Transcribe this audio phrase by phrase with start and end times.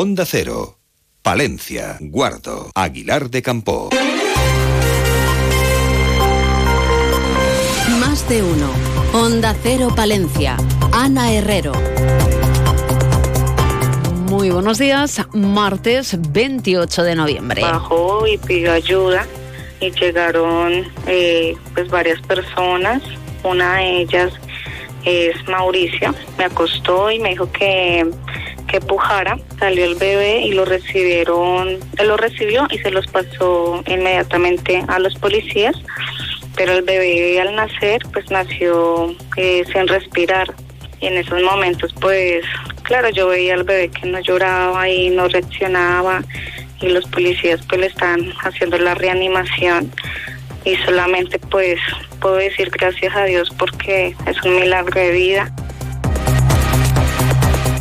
[0.00, 0.78] Onda Cero,
[1.22, 3.90] Palencia, Guardo, Aguilar de Campo.
[7.98, 8.70] Más de uno.
[9.12, 10.56] Onda Cero Palencia.
[10.92, 11.72] Ana Herrero.
[14.30, 17.62] Muy buenos días, martes 28 de noviembre.
[17.62, 19.26] Bajó y pidió ayuda
[19.80, 23.02] y llegaron eh, pues varias personas.
[23.42, 24.32] Una de ellas
[25.04, 26.14] es Mauricio.
[26.36, 28.08] Me acostó y me dijo que,
[28.68, 29.38] que pujara.
[29.58, 34.98] Salió el bebé y lo recibieron, él lo recibió y se los pasó inmediatamente a
[34.98, 35.76] los policías.
[36.56, 40.52] Pero el bebé al nacer pues nació eh, sin respirar.
[41.00, 42.44] Y en esos momentos pues
[42.82, 46.22] claro yo veía al bebé que no lloraba y no reaccionaba
[46.80, 49.92] y los policías pues le están haciendo la reanimación
[50.64, 51.78] y solamente pues
[52.20, 55.52] puedo decir gracias a Dios porque es un milagro de vida.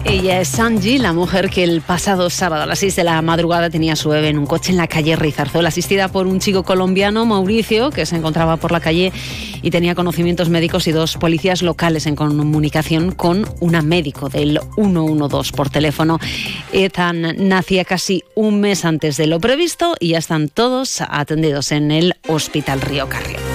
[0.09, 3.69] Ella es Sanji, la mujer que el pasado sábado a las 6 de la madrugada
[3.69, 7.25] tenía su bebé en un coche en la calle Rizarzol, asistida por un chico colombiano,
[7.25, 9.11] Mauricio, que se encontraba por la calle
[9.61, 15.51] y tenía conocimientos médicos y dos policías locales en comunicación con una médico del 112
[15.51, 16.19] por teléfono.
[16.71, 21.91] Ethan nacía casi un mes antes de lo previsto y ya están todos atendidos en
[21.91, 23.46] el Hospital Río Carrión.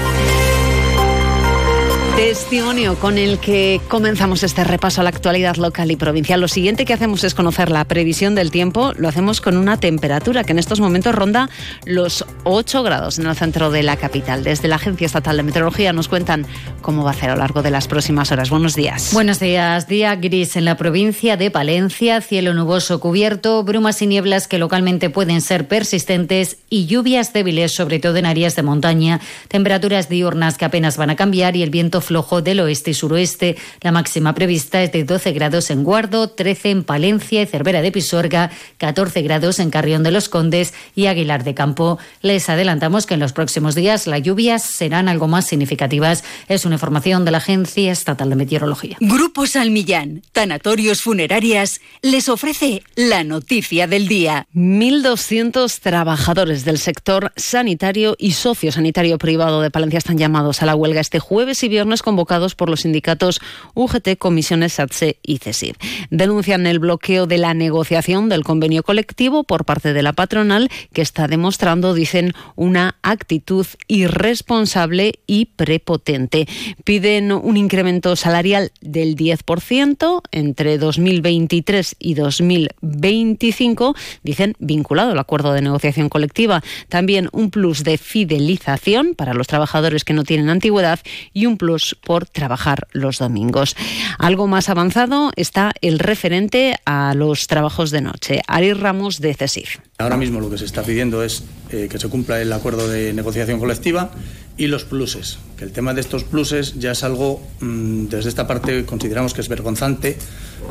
[2.17, 6.43] Testimonio con el que comenzamos este repaso a la actualidad local y provincial.
[6.43, 8.93] Lo siguiente que hacemos es conocer la previsión del tiempo.
[8.99, 11.49] Lo hacemos con una temperatura que en estos momentos ronda
[11.87, 14.45] los 8 grados en el centro de la capital.
[14.45, 16.47] Desde la Agencia Estatal de Meteorología nos cuentan
[16.83, 18.51] cómo va a ser a lo largo de las próximas horas.
[18.51, 19.15] Buenos días.
[19.15, 19.89] Buenos días.
[19.89, 25.09] Día gris en la provincia de Palencia, cielo nuboso cubierto, brumas y nieblas que localmente
[25.09, 29.19] pueden ser persistentes y lluvias débiles, sobre todo en áreas de montaña.
[29.49, 33.56] Temperaturas diurnas que apenas van a cambiar y el viento flojo del oeste y suroeste.
[33.81, 37.92] La máxima prevista es de 12 grados en Guardo, 13 en Palencia y Cervera de
[37.92, 41.98] Pisuerga, 14 grados en Carrión de los Condes y Aguilar de Campo.
[42.20, 46.24] Les adelantamos que en los próximos días las lluvias serán algo más significativas.
[46.48, 48.96] Es una información de la Agencia Estatal de Meteorología.
[49.01, 54.46] Grupo Salmillán, Tanatorios Funerarias, les ofrece la noticia del día.
[54.55, 61.01] 1.200 trabajadores del sector sanitario y sociosanitario privado de Palencia están llamados a la huelga
[61.01, 63.41] este jueves y viernes convocados por los sindicatos
[63.75, 65.75] UGT, Comisiones SATSE y CESID.
[66.11, 71.03] Denuncian el bloqueo de la negociación del convenio colectivo por parte de la patronal que
[71.03, 76.47] está demostrando, dicen, una actitud irresponsable y prepotente.
[76.85, 85.63] Piden un incremento salarial del 10% entre 2023 y 2025, dicen, vinculado al acuerdo de
[85.63, 86.63] negociación colectiva.
[86.89, 91.01] También un plus de fidelización para los trabajadores que no tienen antigüedad
[91.33, 93.77] y un plus por trabajar los domingos.
[94.19, 98.43] Algo más avanzado está el referente a los trabajos de noche.
[98.47, 99.79] Ari Ramos de CESIF.
[99.98, 103.13] Ahora mismo lo que se está pidiendo es eh, que se cumpla el acuerdo de
[103.13, 104.11] negociación colectiva
[104.57, 105.39] y los pluses.
[105.57, 109.41] Que el tema de estos pluses ya es algo, mmm, desde esta parte consideramos que
[109.41, 110.19] es vergonzante,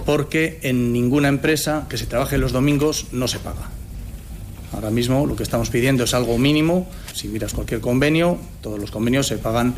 [0.06, 3.70] porque en ninguna empresa que se trabaje los domingos no se paga.
[4.74, 6.88] Ahora mismo lo que estamos pidiendo es algo mínimo.
[7.14, 9.76] Si miras cualquier convenio, todos los convenios se pagan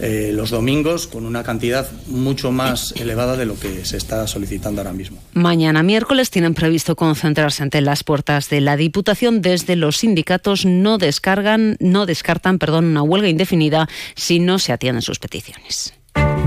[0.00, 4.80] eh, los domingos con una cantidad mucho más elevada de lo que se está solicitando
[4.80, 5.18] ahora mismo.
[5.34, 9.42] Mañana miércoles tienen previsto concentrarse ante las puertas de la Diputación.
[9.42, 15.02] Desde los sindicatos no descargan, no descartan, perdón, una huelga indefinida si no se atienden
[15.02, 15.94] sus peticiones.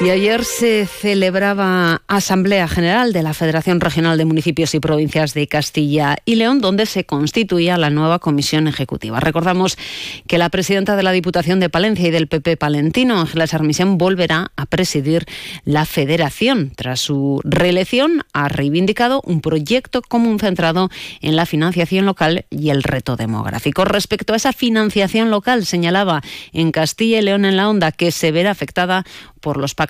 [0.00, 5.48] Y ayer se celebraba Asamblea General de la Federación Regional de Municipios y Provincias de
[5.48, 9.18] Castilla y León, donde se constituía la nueva comisión ejecutiva.
[9.18, 9.76] Recordamos
[10.28, 14.52] que la presidenta de la Diputación de Palencia y del PP palentino, Ángela Sarmisian, volverá
[14.54, 15.26] a presidir
[15.64, 16.70] la federación.
[16.76, 20.90] Tras su reelección, ha reivindicado un proyecto común centrado
[21.22, 23.84] en la financiación local y el reto demográfico.
[23.84, 26.22] Respecto a esa financiación local, señalaba
[26.52, 29.04] en Castilla y León en la Onda que se verá afectada
[29.40, 29.87] por los pactos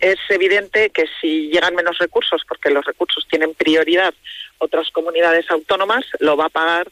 [0.00, 4.14] Es evidente que si llegan menos recursos, porque los recursos tienen prioridad
[4.58, 6.88] otras comunidades autónomas, lo va a pagar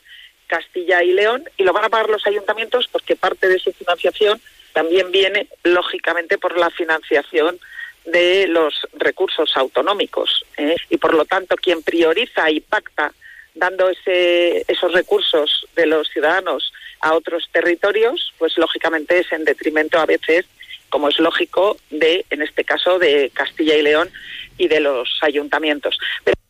[0.47, 4.41] Castilla y León y lo van a pagar los ayuntamientos porque parte de su financiación
[4.73, 7.59] también viene, lógicamente, por la financiación
[8.05, 10.45] de los recursos autonómicos.
[10.57, 10.77] ¿eh?
[10.91, 13.13] Y por lo tanto, quien prioriza y pacta
[13.55, 19.99] dando ese, esos recursos de los ciudadanos a otros territorios, pues lógicamente es en detrimento
[19.99, 20.45] a veces
[20.91, 24.09] como es lógico, de, en este caso, de Castilla y León
[24.59, 25.99] y de los ayuntamientos.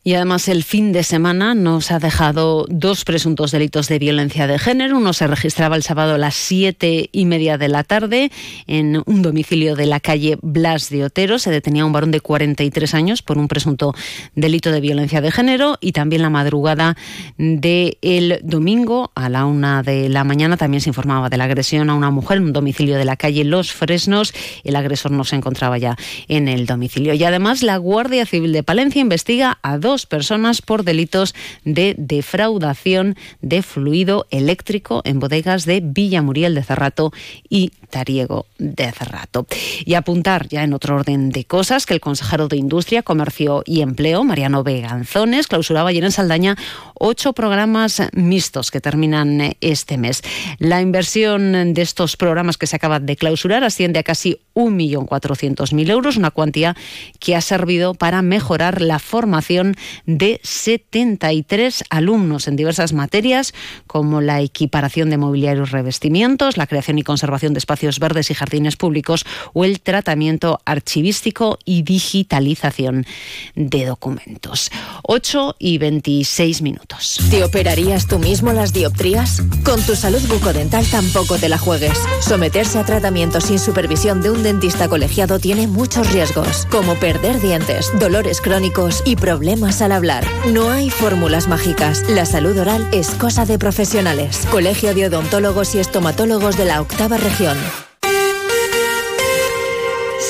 [0.06, 4.56] Y además el fin de semana nos ha dejado dos presuntos delitos de violencia de
[4.56, 4.98] género.
[4.98, 8.30] Uno se registraba el sábado a las siete y media de la tarde
[8.68, 11.40] en un domicilio de la calle Blas de Otero.
[11.40, 13.94] Se detenía un varón de 43 años por un presunto
[14.36, 15.76] delito de violencia de género.
[15.80, 16.96] Y también la madrugada
[17.36, 21.96] del domingo a la una de la mañana también se informaba de la agresión a
[21.96, 24.32] una mujer en un domicilio de la calle Los Fresnos.
[24.62, 25.96] El agresor no se encontraba ya
[26.28, 27.12] en el domicilio.
[27.12, 27.95] Y además la Guardia
[28.26, 31.34] Civil de Palencia investiga a dos personas por delitos
[31.64, 37.12] de defraudación de fluido eléctrico en bodegas de Villa Muriel de Cerrato
[37.48, 39.46] y Tariego de Cerrato.
[39.84, 43.80] Y apuntar ya en otro orden de cosas que el consejero de Industria, Comercio y
[43.80, 46.56] Empleo, Mariano Veganzones, clausuraba ayer en Saldaña
[46.94, 50.22] ocho programas mixtos que terminan este mes.
[50.58, 56.16] La inversión de estos programas que se acaban de clausurar asciende a casi 1.400.000 euros,
[56.16, 56.74] una cuantía
[57.20, 59.76] que ha servido para mejorar la formación
[60.06, 63.52] de 73 alumnos en diversas materias
[63.86, 68.34] como la equiparación de mobiliario y revestimientos, la creación y conservación de espacios verdes y
[68.34, 73.06] jardines públicos o el tratamiento archivístico y digitalización
[73.54, 74.70] de documentos.
[75.02, 77.20] 8 y 26 minutos.
[77.30, 79.42] ¿Te operarías tú mismo las dioptrías?
[79.64, 81.98] Con tu salud bucodental tampoco te la juegues.
[82.20, 87.90] Someterse a tratamiento sin supervisión de un dentista colegiado tiene muchos riesgos, como perder dientes,
[87.98, 90.24] dolores crónicos y problemas al hablar.
[90.52, 92.08] No hay fórmulas mágicas.
[92.08, 94.46] La salud oral es cosa de profesionales.
[94.52, 97.58] Colegio de Odontólogos y Estomatólogos de la Octava Región.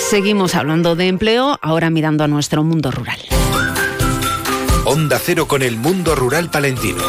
[0.09, 3.19] Seguimos hablando de empleo, ahora mirando a nuestro mundo rural.
[4.87, 7.03] Onda Cero con el mundo rural palentino.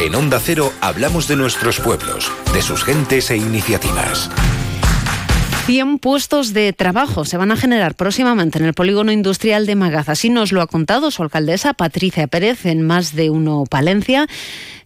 [0.00, 4.30] En Onda Cero hablamos de nuestros pueblos, de sus gentes e iniciativas.
[5.70, 10.08] 100 puestos de trabajo se van a generar próximamente en el polígono industrial de Magaz.
[10.08, 14.26] Así nos lo ha contado su alcaldesa Patricia Pérez en más de uno Palencia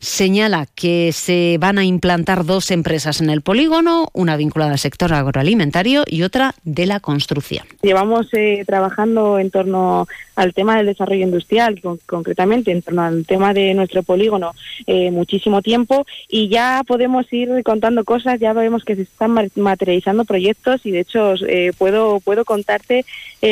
[0.04, 5.12] señala que se van a implantar dos empresas en el polígono, una vinculada al sector
[5.14, 7.66] agroalimentario y otra de la construcción.
[7.82, 10.06] Llevamos eh, trabajando en torno
[10.36, 14.52] al tema del desarrollo industrial, concretamente en torno al tema de nuestro polígono,
[14.86, 20.24] eh, muchísimo tiempo y ya podemos ir contando cosas, ya vemos que se están materializando
[20.24, 23.04] proyectos y de hecho eh, puedo, puedo contarte,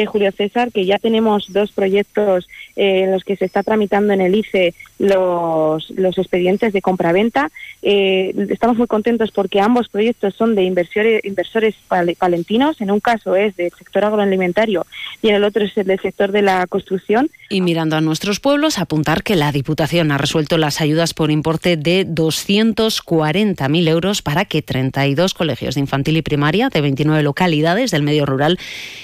[0.07, 4.35] Julio César, que ya tenemos dos proyectos en los que se está tramitando en el
[4.35, 7.50] ICE los, los expedientes de compraventa.
[7.83, 11.75] Eh, estamos muy contentos porque ambos proyectos son de inversores, inversores
[12.19, 12.81] palentinos.
[12.81, 14.87] En un caso es del sector agroalimentario
[15.23, 17.31] y en el otro es el del sector de la construcción.
[17.49, 21.77] Y mirando a nuestros pueblos, apuntar que la Diputación ha resuelto las ayudas por importe
[21.77, 28.03] de 240.000 euros para que 32 colegios de infantil y primaria de 29 localidades del
[28.03, 28.59] medio rural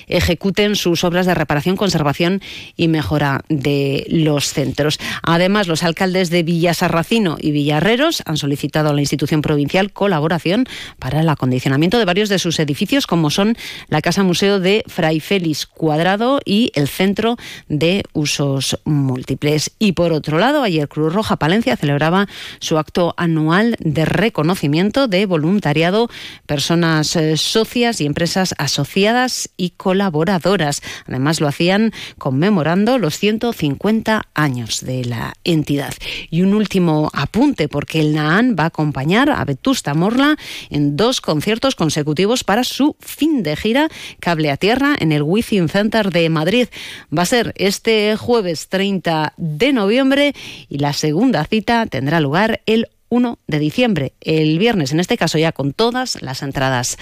[0.06, 2.40] ejecuten sus obras de reparación, conservación
[2.76, 4.98] y mejora de los centros.
[5.22, 10.66] Además, los alcaldes de Villasarracino y Villarreros han solicitado a la institución provincial colaboración
[10.98, 13.56] para el acondicionamiento de varios de sus edificios, como son
[13.88, 17.36] la Casa Museo de Fray Félix Cuadrado y el Centro
[17.68, 19.72] de Usos Múltiples.
[19.78, 22.28] Y por otro lado, ayer Cruz Roja Palencia celebraba
[22.60, 26.08] su acto anual de reconocimiento de voluntariado,
[26.46, 30.80] personas eh, socias y empresas asociadas y colaboradoras.
[31.06, 35.94] Además, lo hacían conmemorando los 150 años de la entidad.
[36.30, 40.36] Y un último apunte, porque el NAAN va a acompañar a Vetusta Morla
[40.70, 43.88] en dos conciertos consecutivos para su fin de gira
[44.20, 46.68] Cable a Tierra en el Wizzing Center de Madrid.
[47.16, 50.32] Va a ser este jueves 30 de noviembre
[50.68, 55.38] y la segunda cita tendrá lugar el 1 de diciembre, el viernes, en este caso
[55.38, 56.98] ya con todas las entradas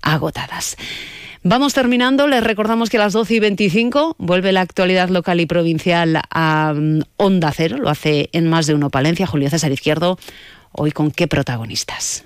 [0.00, 0.76] agotadas.
[1.42, 2.26] Vamos terminando.
[2.28, 6.74] Les recordamos que a las 12 y 25 vuelve la actualidad local y provincial a
[6.76, 7.78] mm, Onda Cero.
[7.78, 9.26] Lo hace en más de uno Palencia.
[9.26, 10.18] Julio César Izquierdo.
[10.72, 12.24] Hoy con qué protagonistas.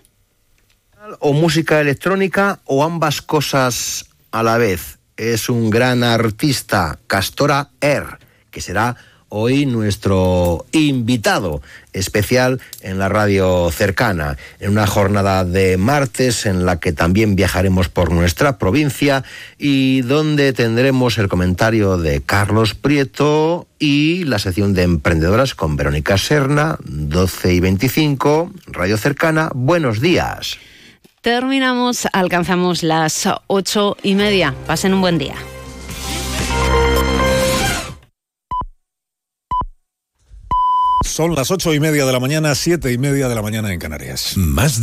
[1.20, 4.98] O música electrónica o ambas cosas a la vez.
[5.16, 8.18] Es un gran artista, Castora Er,
[8.50, 8.96] que será
[9.36, 11.60] hoy nuestro invitado
[11.92, 17.88] especial en la radio cercana, en una jornada de martes en la que también viajaremos
[17.88, 19.24] por nuestra provincia
[19.58, 26.16] y donde tendremos el comentario de Carlos Prieto y la sección de emprendedoras con Verónica
[26.16, 29.50] Serna, 12 y 25, radio cercana.
[29.52, 30.58] Buenos días.
[31.22, 34.54] Terminamos, alcanzamos las ocho y media.
[34.66, 35.34] Pasen un buen día.
[41.04, 43.78] Son las ocho y media de la mañana, siete y media de la mañana en
[43.78, 44.36] Canarias.
[44.36, 44.82] Más de